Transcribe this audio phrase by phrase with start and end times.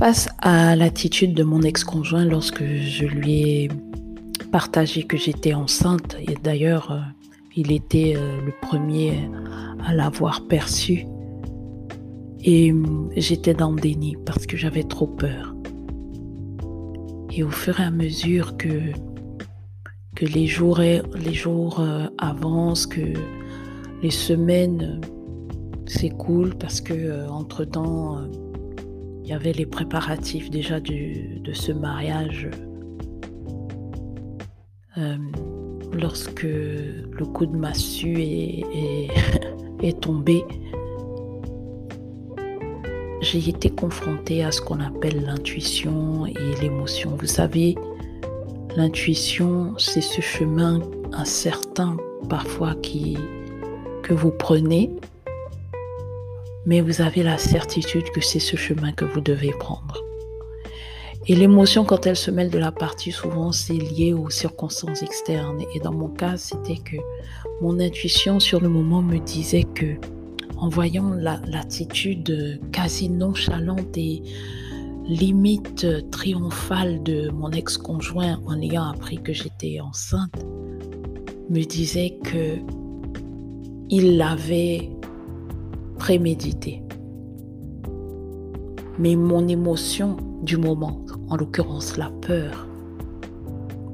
[0.00, 3.68] Face à l'attitude de mon ex-conjoint lorsque je lui ai
[4.50, 7.00] partagé que j'étais enceinte, et d'ailleurs, euh,
[7.54, 9.12] il était euh, le premier
[9.84, 11.04] à l'avoir perçu,
[12.42, 15.54] et hum, j'étais dans le déni parce que j'avais trop peur.
[17.30, 18.92] Et au fur et à mesure que,
[20.22, 23.12] les jours, les jours euh, avancent, que
[24.02, 25.02] les semaines
[25.84, 28.16] s'écoulent, parce que entre-temps,
[29.30, 32.50] y avait les préparatifs déjà de ce mariage.
[34.98, 35.16] Euh,
[35.92, 39.08] lorsque le coup de massue est,
[39.82, 40.44] est, tombé,
[43.20, 47.16] j'ai été confrontée à ce qu'on appelle l'intuition et l'émotion.
[47.16, 47.76] Vous savez,
[48.76, 50.80] l'intuition, c'est ce chemin
[51.12, 51.96] incertain
[52.28, 54.90] parfois que vous prenez
[56.66, 60.02] mais vous avez la certitude que c'est ce chemin que vous devez prendre.
[61.26, 65.62] Et l'émotion, quand elle se mêle de la partie, souvent c'est lié aux circonstances externes.
[65.74, 66.96] Et dans mon cas, c'était que
[67.60, 69.96] mon intuition sur le moment me disait que,
[70.56, 74.22] en voyant l'attitude quasi nonchalante et
[75.06, 80.44] limite triomphale de mon ex-conjoint en ayant appris que j'étais enceinte,
[81.50, 82.56] me disait que
[83.90, 84.88] il l'avait
[86.00, 86.82] prémédité.
[88.98, 92.66] Mais mon émotion du moment, en l'occurrence la peur,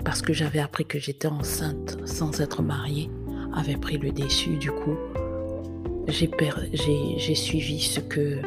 [0.05, 3.11] parce que j'avais appris que j'étais enceinte sans être mariée,
[3.55, 4.57] avait pris le dessus.
[4.57, 4.97] Du coup,
[6.07, 8.39] j'ai suivi ce que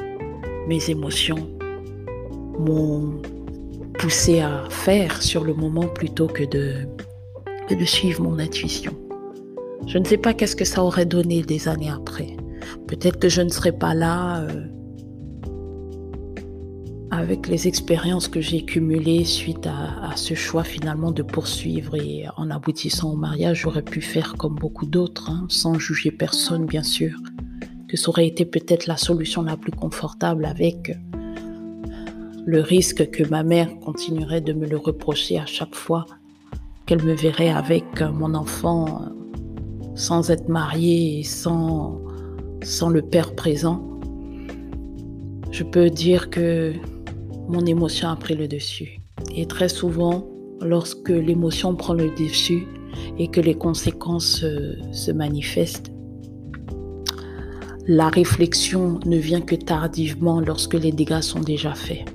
[0.69, 1.49] mes émotions
[2.57, 3.21] m'ont
[3.99, 6.87] poussé à faire sur le moment plutôt que de,
[7.67, 8.93] que de suivre mon intuition.
[9.85, 12.38] Je ne sais pas qu'est-ce que ça aurait donné des années après.
[12.87, 14.67] Peut-être que je ne serai pas là euh,
[17.11, 22.49] avec les expériences que j'ai cumulées suite à, ce choix finalement de poursuivre et en
[22.49, 27.17] aboutissant au mariage, j'aurais pu faire comme beaucoup d'autres, hein, sans juger personne bien sûr,
[27.87, 30.97] que ça aurait été peut-être la solution la plus confortable avec
[32.45, 36.05] le risque que ma mère continuerait de me le reprocher à chaque fois
[36.85, 39.05] qu'elle me verrait avec mon enfant
[39.95, 42.01] sans être mariée et sans
[42.63, 43.99] sans le Père présent,
[45.51, 46.73] je peux dire que
[47.47, 48.99] mon émotion a pris le dessus.
[49.35, 50.27] Et très souvent,
[50.61, 52.67] lorsque l'émotion prend le dessus
[53.17, 55.91] et que les conséquences euh, se manifestent,
[57.87, 62.05] la réflexion ne vient que tardivement lorsque les dégâts sont déjà faits.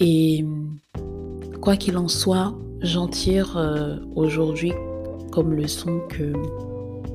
[0.00, 0.44] Et
[1.60, 4.72] quoi qu'il en soit, j'en tire euh, aujourd'hui
[5.30, 6.32] comme leçon que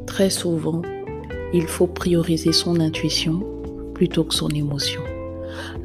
[0.06, 0.82] très souvent,
[1.54, 3.44] il faut prioriser son intuition
[3.94, 5.02] plutôt que son émotion.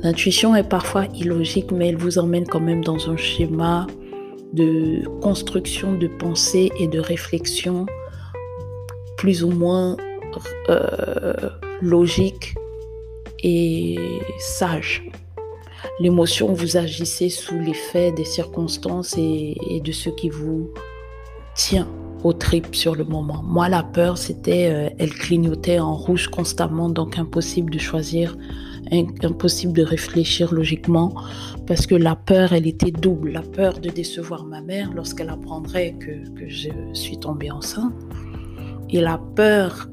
[0.03, 3.87] L'intuition est parfois illogique, mais elle vous emmène quand même dans un schéma
[4.53, 7.87] de construction de pensée et de réflexion
[9.16, 9.97] plus ou moins
[10.69, 11.34] euh,
[11.83, 12.54] logique
[13.43, 13.98] et
[14.38, 15.09] sage.
[16.00, 20.71] L'émotion, vous agissez sous l'effet des circonstances et, et de ce qui vous
[21.54, 21.88] tient
[22.27, 23.43] au trip sur le moment.
[23.45, 28.37] Moi, la peur, c'était, euh, elle clignotait en rouge constamment, donc impossible de choisir,
[29.23, 31.15] impossible de réfléchir logiquement,
[31.67, 33.31] parce que la peur, elle était double.
[33.31, 37.95] La peur de décevoir ma mère lorsqu'elle apprendrait que, que je suis tombée enceinte,
[38.91, 39.89] et la peur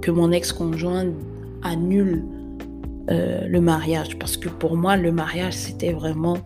[0.00, 1.06] que mon ex-conjoint
[1.62, 2.24] annule
[3.10, 6.38] euh, le mariage, parce que pour moi, le mariage, c'était vraiment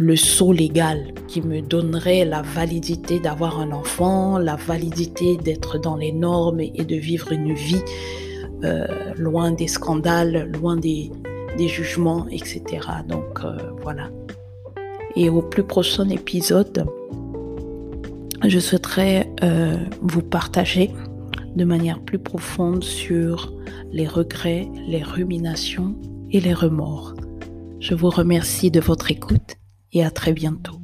[0.00, 5.96] le saut légal qui me donnerait la validité d'avoir un enfant, la validité d'être dans
[5.96, 7.82] les normes et de vivre une vie
[8.64, 11.10] euh, loin des scandales, loin des,
[11.56, 12.62] jugements, etc.
[13.08, 14.10] Donc euh, voilà.
[15.14, 16.84] Et au plus prochain épisode,
[18.44, 20.90] je souhaiterais euh, vous partager
[21.54, 23.52] de manière plus profonde sur
[23.92, 25.94] les regrets, les ruminations
[26.32, 27.14] et les remords.
[27.78, 29.56] Je vous remercie de votre écoute
[29.94, 30.83] et à très bientôt.